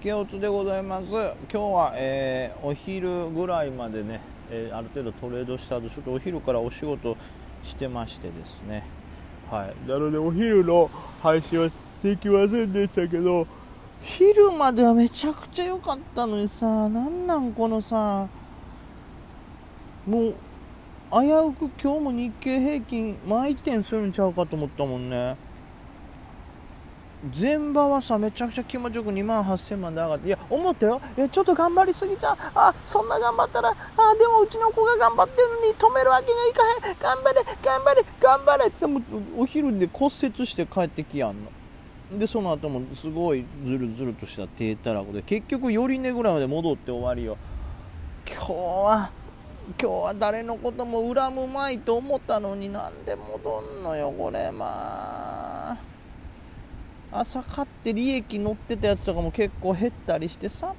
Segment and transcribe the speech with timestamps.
[0.00, 1.10] 引けおつでございます。
[1.10, 7.18] 今日は、えー、お昼ぐらいまでね、えー、ある程度トレードした後ちょっとお昼からお仕事
[7.62, 8.86] してましてですね。
[9.50, 9.86] はい。
[9.86, 10.90] なのでお昼の
[11.22, 11.68] 配信は
[12.02, 13.46] できませんでしたけど。
[14.00, 18.26] 昼まではめちゃくちゃ良かったのにさなんなんこのさ
[20.06, 20.34] もう
[21.12, 25.36] 危うく今日も日経平均毎点するんちゃうかと思ったもんね
[27.38, 31.02] 前場はさめちゃくちゃ気持ちよく2万8000万で上がっていや思ったよ。
[31.18, 32.36] いやちょっと頑張りすぎちゃう。
[32.54, 33.74] あそんな頑張ったらあ
[34.14, 36.96] でもうちの子が頑張ってるのに止めるわけにはいかへん。
[36.98, 38.68] 頑張れ頑張れ頑張れ。
[38.68, 39.02] っても
[39.36, 41.36] お昼で骨折して帰ってきやん
[42.10, 42.18] の。
[42.18, 47.36] でその後もすごいズルズルとした低たらこで結局寄り値ぐらいまで戻って終わりよ。
[48.26, 49.10] 今日は
[49.80, 54.50] 今日は誰のことも恨むまいと思ったのになんで戻んのよこれ。
[54.50, 54.64] ま
[55.36, 55.39] あ。
[57.12, 60.74] 朝買って利益乗ってたやつとかも結構減ったりしてさ。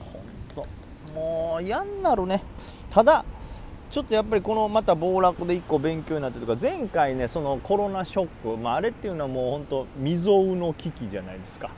[0.00, 0.66] ほんと。
[1.14, 2.42] もうやんなるね。
[2.90, 3.24] ただ
[3.90, 11.70] ちょっとやっぱりこのまた暴落で1個勉強になってとか前回ねそのコロナショック、まあ、あれっていうのはもう本当未曾有の危機じゃないですか。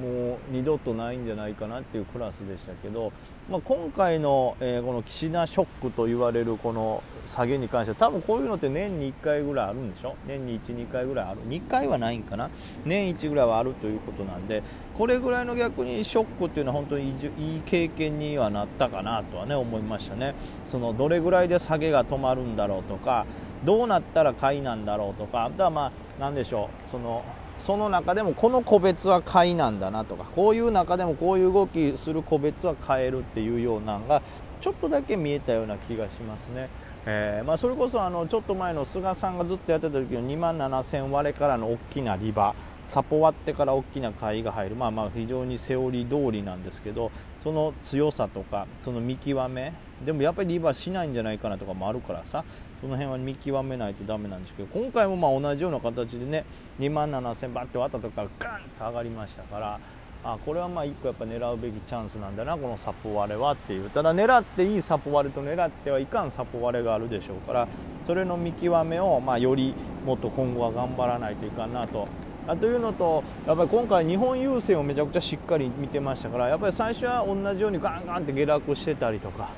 [0.00, 3.12] もう二度とないんじゃないかなっていうクラスでしたけど、
[3.50, 10.14] まあ、今回の、えー、この岸田ショックと言われるこの下げに関しては多分こういうのって年に1回ぐらいあるんでしょ？
[10.26, 12.48] 年に12回ぐらいある？2回はないんかな？
[12.84, 14.62] 年1ぐらいはあるということなんで
[14.96, 20.34] これぐらいの逆にショックっていうのは本当にいい経験にはなったかなとはね思いましたね。
[20.64, 23.26] そのどれぐらいで下げが止まるんだろうとか
[23.64, 26.90] どうなったら買いなんだろうとかあとはまあ何でしょう？
[26.90, 27.24] その
[27.58, 34.22] その中でもこの個別は買いなんだなとかこういう中でもこういう動きする個別は買えるっていうようなのが
[34.60, 36.68] ちょっとだけ見えたような気がしますね。
[37.06, 42.54] えー、まあ、それこそあのちょっと前の菅さんがずっとやってた時の2万7000割れからの大きなリバ
[42.86, 47.10] サポ割ってから大きな買いが入る、まあ、まあ非常にセオリー通りなんですけど
[47.42, 49.72] その強さとかその見極め
[50.04, 52.44] でもやっぱりリバーしないんじゃないかなとかもあるからさ。
[52.80, 56.44] その辺は見極めないとダメなんですけど今回もまあ同じような形でね
[56.78, 59.80] 2万7000バッて割ったとこからガンと上がりましたから
[60.24, 63.90] あこれはまあ1個やっぱ狙うべきチャンスなんだなこのサポ割れはっていう。
[63.90, 67.68] ただ狙っていいサポ割れと狙ってはいかんサポ割れがあるでしょうから
[68.06, 69.74] それの見極めをまあより
[70.06, 72.06] もっと今後は頑張らないといかんなと。
[72.46, 79.50] あというのとやっぱり今回日本郵船をめちゃくちゃしっかり見てましたからやっぱり最初は同じようにガンガンって下落してたりとか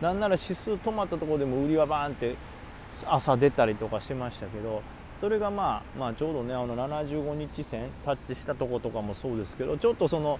[0.00, 2.34] なんなら指数止まったところでも売りはバーンって
[3.06, 4.82] 朝出たりとかしましたけど
[5.20, 10.38] それがまあ、まあ、ちょうどねあの75日線タッチしたとことかもそうですけどちょっとその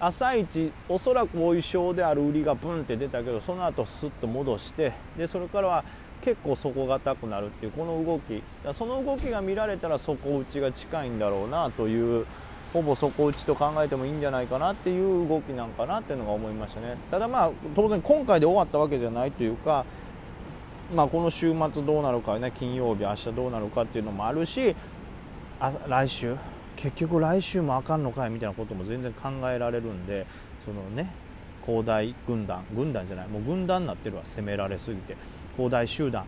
[0.00, 5.84] 朝一おそらくお衣装である売りがブンって出たけどその後スッと戻してでそれからは
[6.22, 8.42] 結構底堅くなるっていうこの動き。
[8.72, 12.26] その動きが見られたら底打ちが近いんだろうなという
[12.72, 16.96] ほぼ底打ちと考えてもいいんじゃないかなっていう動きなんかなっていうのが思いましたね。
[17.10, 19.84] ただまあ当然今回で終わったわけじゃないというか
[20.94, 24.76] まあ、この週末どうなるかね金曜日明日どうなるかっていうのもあるし
[25.58, 26.36] あ来週？
[26.76, 30.26] 結局来週もあかんのかいみたいなことも全然考えられるんで
[30.64, 31.10] そのね
[31.64, 35.16] 恒大軍団軍団じゃないもう軍団になってるわ攻められすぎて。
[35.56, 36.24] 恒大集団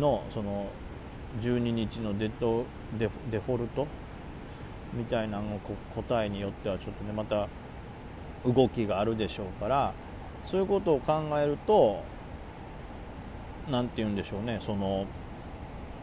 [0.00, 0.66] のその
[1.40, 2.64] 12日のデッド
[2.98, 3.86] デデフォルト
[4.92, 5.60] みたいなの
[5.94, 7.48] 答えによってはちょっとねまた
[8.44, 9.92] 動きがあるでしょうから
[10.44, 12.02] そういうことを考えると
[13.70, 15.06] 何て言うんでしょうねその、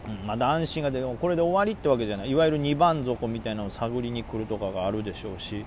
[0.07, 2.29] うん、まだ安心が出これで終わりってわけじゃない。
[2.29, 5.65] いわゆる2番底みたいなのを探りに来るとかがあるでしょうし、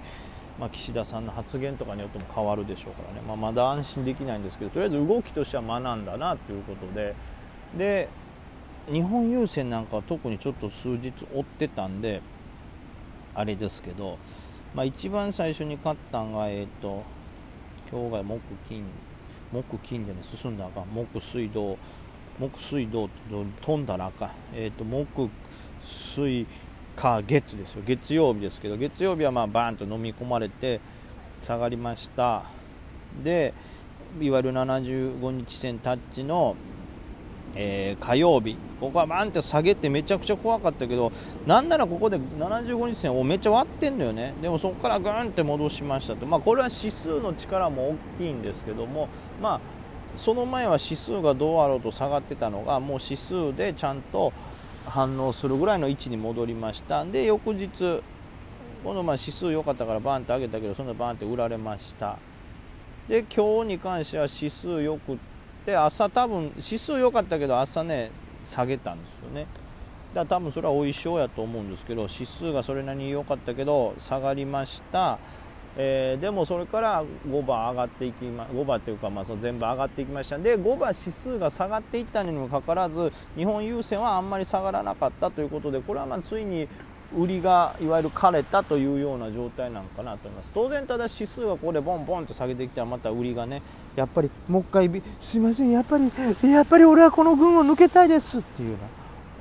[0.61, 7.15] まあ、岸田さんの発言とかによっても変わるでしょうからね、まあ、まだ安心できないんですけどとりあえず動きとしては学んだなということで。
[7.77, 8.09] で
[8.89, 12.23] 日本郵船なんかは特にちょっと数日追ってたんで
[13.37, 14.19] あれですけど、
[14.75, 17.05] まあ、一番最初に買ったんが、えーと、
[17.91, 18.85] 今日が木金
[19.53, 20.87] 木金でね進んだらあかん。
[20.87, 21.79] 木水道
[22.39, 23.09] 木水道
[23.61, 25.31] 飛んだらあかん、えーと、木
[25.83, 26.47] 水
[26.97, 27.83] 火月ですよ。
[27.87, 30.81] 月曜日ですけど月曜日はまあバーンと飲み込まれて
[31.41, 32.45] 下がりました。
[33.23, 33.55] で
[34.21, 36.57] いわゆる75日線タッチの
[37.55, 41.13] えー、火曜日、ここはバンって下げてめちゃくちゃ怖かったけど、
[41.47, 49.09] なんならここで75日線をめっちゃ割ってんのよね、でもそこからグーンって戻しましたと、まあ、これは指数の力も大きいんですけども、
[49.41, 49.61] まあ、
[50.19, 54.33] その前は指数がどうあろうと下がってたのが、もう指数でちゃんと
[54.87, 58.03] 反応するぐらいの位置に戻りました、で翌日、
[58.85, 62.19] 今度まあ指数良かったからバンって上げたけど、そんなバンって売られました。
[63.09, 65.17] で今日に関しては指数よく
[65.67, 68.11] で朝多分指数良かったけど朝ね
[68.45, 69.47] 下げたんですよね。
[70.15, 75.19] だから多分それはお衣装やと思うんですけど指数がそれなりに良かったけど下がりました。
[75.79, 80.39] えー、でもそれから5番上がっていきま5番というかまあその全部上がっていきました。
[80.39, 86.69] で5番指数が下がっていったにもかかわらず日本郵船はあんまり下がらなかったということでこれはまあついに
[87.15, 90.51] 売りがいわゆる枯れたというような状態なのかなと思います。
[90.55, 93.63] 当然ただ指数がここでボンボンと下げてきたらまた売りがね
[93.95, 96.11] やっぱりもう一回すいませんやっぱり
[96.51, 98.79] やっぱり俺はこの軍を抜けたいですっていうな。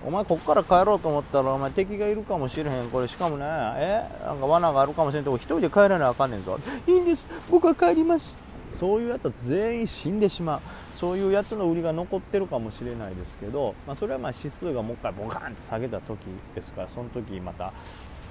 [0.05, 4.07] お前ここから帰ろうと思ったらお前敵がいるかもしれへんこれしかもねえ？
[4.23, 6.59] なんか罠があるかもしれんとこ一人で帰らなあかんねんぞ。
[6.85, 7.25] いいんです。
[7.49, 8.39] 僕は帰ります。
[8.75, 10.61] そういうやつは全員死んでしまう。
[10.95, 16.19] そういうやつの売りが残ってるかもしれないですけど、まあ、それはまあ指数がもう一回ボカンと下げた時
[16.55, 17.73] ですからその時また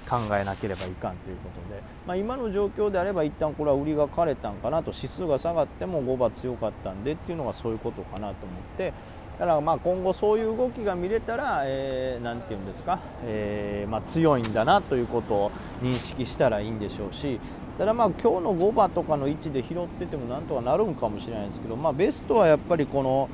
[0.09, 8.93] 考えなければいかんということで、まあ、今の状況であれば一旦これは売りが枯れたんかなと指数が下がっても5番強かったんでっていうのがそういうことかなと思って
[9.39, 15.51] だからまあ今後そういう動きが見れたら、えー、て言うんですか、えー、まあ、強いんだなということを
[15.81, 17.39] 認識したらいいんでしょうし
[17.77, 23.29] ただま今日の5番とかの位置で拾っててもなんとかなるんかもしれないですけど、まあ、ベストはやっぱりこの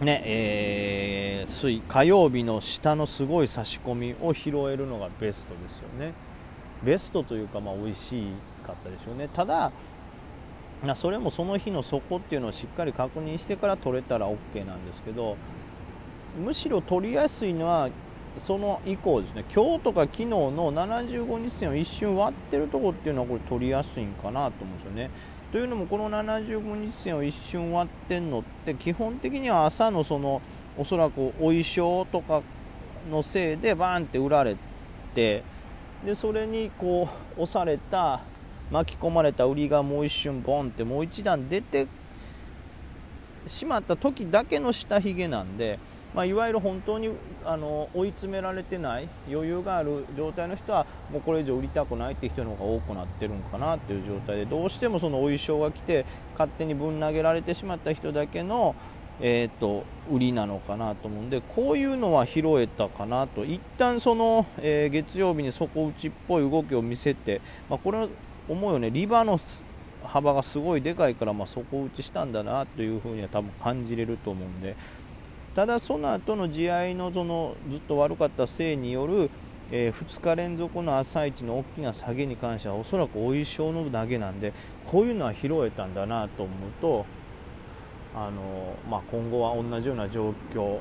[0.00, 6.12] ねえー、水火曜日の下のすごい差し込みを拾えるのがベストですよね。
[6.84, 8.26] ベストというかまあ美味し
[8.66, 9.28] かったでしょうね。
[9.32, 9.72] ただ
[10.94, 15.36] それもその日の底っていうのをしっかり確認してから取れたら OK なんですけど
[16.38, 17.88] むしろ取りやすいのは
[18.38, 25.10] その以降ですね今日とか昨日の75日線を一瞬割ってるとこっていうのはこれ取りやすいんかなと思うんですよね。
[25.52, 30.42] というのもこの75日線を一瞬割ってんのって基本的には朝のその
[30.76, 32.42] おそらくお衣装とか
[33.10, 34.56] のせいでバーンって売られ
[35.14, 35.42] て
[36.04, 37.08] でそれにこ
[37.38, 38.20] う押された
[38.70, 41.86] 巻き込まれた売りがもう一瞬ボンってもう一段出て
[43.46, 45.78] しまった時だけの下髭なんで、
[46.14, 47.10] まあ、いわゆる本当に
[47.44, 58.74] あの追い詰められてない余裕がある状態の人はもうこれ以上売りたくないって人の方が多くなってるんかなっていう状態でどうしてもそのお衣装が来て勝手にぶん投げられてしまった人だけの、
[59.20, 63.44] えーと、売りなのかなと思うんでこういうのは拾えたかなと。
[63.44, 67.40] 一旦その、えー、月曜日に底打ちっぽい動きを見せて、
[67.70, 68.08] まあ、これ
[68.48, 69.38] 思うよねリバーの
[70.04, 74.76] 幅がすごいでかいから、まあ、底打ちしたんだなというふうには多分感じれると思うんで
[75.54, 79.30] ただその後の試合のそのずっと悪かったせいによる、
[79.70, 84.52] えー、2日連続の朝一の大きな下げに関してはおそらくお衣装の投げなんで
[84.84, 87.06] こういうのは拾えたんだなと思うと
[88.14, 90.78] あの、まあ、今後は同じような状況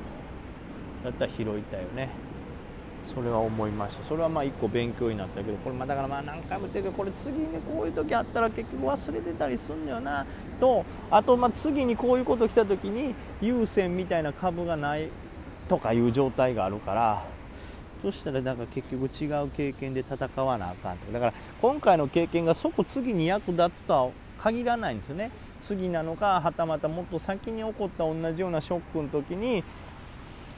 [1.03, 2.09] だったら拾いたいよね。
[3.05, 4.03] それは思いました。
[4.03, 10.25] それはまあ一個勉強になったけどこれまだからまあ何回も言ってるけどこれ次にこういう時あったら結局忘れてたりすんのよな。
[10.59, 15.09] とあとま次にこういうこと来た時に優先みたいな株がない
[15.67, 17.23] とかいう状態があるから
[18.01, 21.11] そしたらなんか結局違う経験で戦わなあかんとか。
[21.13, 24.09] だから今回の経験が即次に役立つとは
[24.39, 25.31] 限らないんですよね。
[25.61, 29.63] 次なのかはたまたもっと先に起こった同じようなショックの時に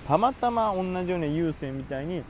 [0.06, 2.24] たまたま同じような優先みたいに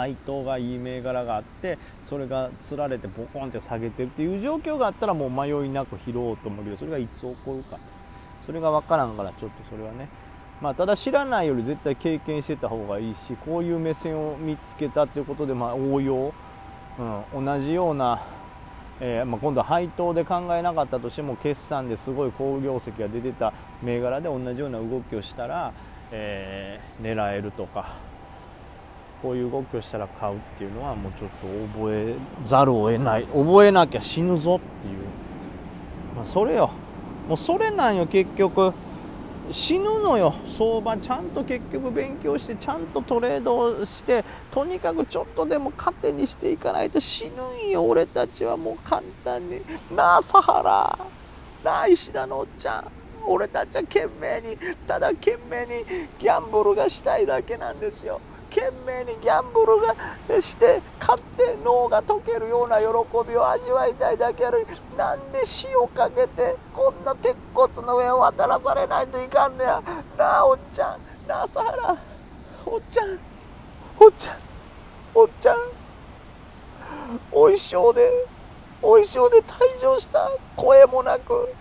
[0.00, 7.78] 配当がいい銘柄があってそれがつられてボコンって下げてるっていう状況があったらもう迷いなく拾おうと思うけどそれがいつ起こるか。
[8.44, 10.08] それが分からんからちょっとそれはね。
[10.60, 16.34] まあ、ただ知らないより絶対経験してた方がいいしこういう目線を見つけたということで、まあ、応用、
[17.34, 18.20] うん、同じような、
[19.00, 25.72] えー、まあ、今度は配当で考えなかったとしても決算ですごい好業績が出てた銘柄で同じような動きをしたら、
[26.10, 28.09] えー、狙えるとか。
[29.22, 31.46] こういう動きをしたら買うっていうのはもうちょっと
[31.78, 34.96] 覚えざるを得ない覚えなきゃ死ぬぞっていう、
[36.16, 36.70] まあ、それよ。
[37.28, 38.72] もうそれなんよ結局。
[39.52, 40.32] 死ぬのよ。
[40.44, 47.00] 相場ちゃんと結局勉強してちゃんとトレードをしてとにかくちょっとでも糧にしていかないと。
[47.00, 47.84] 死ぬんよ。
[47.84, 49.60] 俺たちはもう簡単に。
[49.94, 50.98] なあサハラ。
[51.64, 52.84] なあ石田のおっちゃん。
[53.26, 55.84] 俺たちは懸命にただ懸命に
[56.18, 58.20] ギャンブルがしたいだけなんですよ。
[58.50, 59.94] 懸命にギャンブルが
[60.40, 62.84] して勝って脳が溶けるような喜
[63.28, 64.66] びを味わいたいだけある
[64.98, 69.82] なんで塩かけてこんな鉄骨の上を渡らされないといかんねや。
[70.18, 70.98] なあおっちゃん。
[71.28, 71.96] なあ朝原
[72.66, 73.18] おっちゃん。
[73.98, 74.36] おっちゃん。
[75.14, 75.56] おっちゃん
[77.32, 78.10] お衣装で
[78.82, 80.30] お衣装で退場した。
[80.56, 81.54] 声もなく。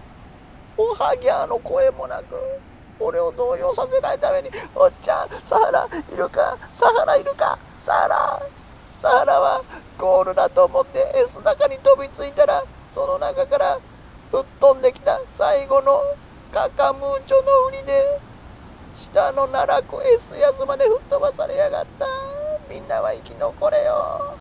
[0.77, 2.35] おはぎゃーの声もなく。
[2.99, 6.57] 俺を動揺させないためにおっちゃんサハラいるか？
[6.71, 7.57] サハラいるか？
[7.77, 8.41] サハラ
[8.91, 9.63] サハラは
[9.97, 13.79] ゴールだと思って S 中に飛びついたらその中から
[14.31, 16.01] 吹っ飛んできた最後の
[16.51, 18.19] カカムーチョの売りで
[18.95, 22.07] 下の奈落 S 安まで吹っ飛ばされやがった。
[22.69, 24.35] みんなは生き残れよ。